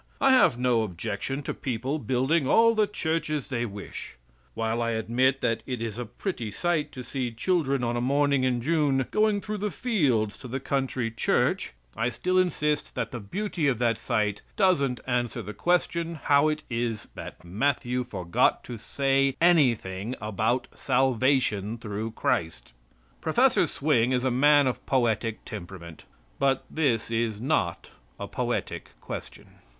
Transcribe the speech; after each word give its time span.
I 0.19 0.31
have 0.31 0.57
no 0.57 0.81
objection 0.81 1.43
to 1.43 1.53
people 1.53 1.99
building 1.99 2.47
all 2.47 2.73
the 2.73 2.87
churches 2.87 3.49
they 3.49 3.67
wish. 3.67 4.15
While 4.55 4.81
I 4.81 4.93
admit 4.93 5.41
that 5.41 5.61
it 5.67 5.79
is 5.79 5.99
a 5.99 6.05
pretty 6.07 6.49
sight 6.49 6.91
to 6.93 7.03
see 7.03 7.29
children 7.29 7.83
on 7.83 7.95
a 7.95 8.01
morning 8.01 8.43
in 8.43 8.61
June 8.61 9.05
going 9.11 9.41
through 9.41 9.59
the 9.59 9.69
fields 9.69 10.39
to 10.39 10.47
the 10.47 10.59
country 10.59 11.11
church, 11.11 11.73
I 11.95 12.09
still 12.09 12.39
insist 12.39 12.95
that 12.95 13.11
the 13.11 13.19
beauty 13.19 13.67
of 13.67 13.77
that 13.77 13.99
sight 13.99 14.41
doesn't 14.55 15.01
answer 15.05 15.43
the 15.43 15.53
question 15.53 16.15
how 16.15 16.47
it 16.47 16.63
is 16.67 17.07
that 17.13 17.43
Matthew 17.45 18.03
forgot 18.03 18.63
to 18.63 18.79
say 18.79 19.35
anything 19.39 20.15
about 20.19 20.67
salvation 20.73 21.77
through 21.77 22.13
Christ. 22.13 22.73
Prof. 23.21 23.69
Swing 23.69 24.13
is 24.13 24.23
a 24.23 24.31
man 24.31 24.65
of 24.65 24.83
poetic 24.87 25.45
temperament; 25.45 26.05
but 26.39 26.65
this 26.71 27.11
is 27.11 27.39
not 27.39 27.91
a 28.19 28.27
poetic 28.27 28.99
question." 28.99 29.59